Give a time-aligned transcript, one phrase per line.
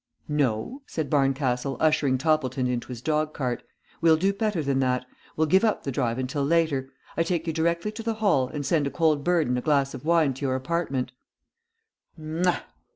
[0.27, 3.61] "No," said Barncastle, ushering Toppleton into his dog cart.
[4.01, 5.05] "We'll do better than that.
[5.37, 6.89] We'll give up the drive until later.
[7.15, 9.93] I take you directly to the Hall, and send a cold bird and a glass
[9.93, 11.11] of wine to your apartment."